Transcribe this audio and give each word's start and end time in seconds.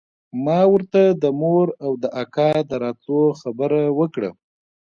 ما 0.45 0.59
ورته 0.73 1.01
د 1.21 1.23
مور 1.41 1.67
او 1.83 1.91
د 2.03 2.05
اکا 2.23 2.51
د 2.69 2.71
راتلو 2.83 3.21
خبره 3.41 3.81
وکړه. 3.99 4.29